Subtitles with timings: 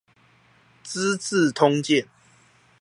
[0.83, 2.07] 資治通鑑